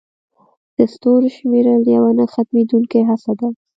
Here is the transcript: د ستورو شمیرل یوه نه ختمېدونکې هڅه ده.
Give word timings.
د 0.75 0.77
ستورو 0.93 1.27
شمیرل 1.35 1.81
یوه 1.95 2.11
نه 2.19 2.25
ختمېدونکې 2.33 3.01
هڅه 3.09 3.31
ده. 3.39 3.47